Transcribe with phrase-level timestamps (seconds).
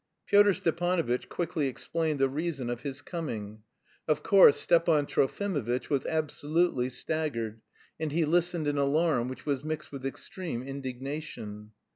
[0.25, 3.61] Pyotr Stepanovitch quickly explained the reason of his coming.
[4.07, 7.61] Of course, Stepan Trofimovitch was absolutely staggered,
[7.99, 11.73] and he listened in alarm, which was mixed with extreme indignation.